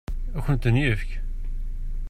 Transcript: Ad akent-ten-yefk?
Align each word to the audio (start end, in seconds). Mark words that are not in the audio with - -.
Ad 0.35 0.37
akent-ten-yefk? 0.43 1.09